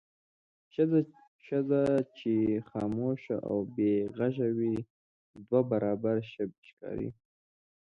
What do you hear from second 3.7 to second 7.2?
بې غږه وي دوه برابره ښه ښکاري.